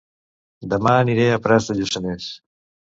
Dema 0.71 0.95
aniré 1.03 1.29
a 1.37 1.45
Prats 1.45 1.71
de 1.73 1.81
Lluçanès 1.83 2.31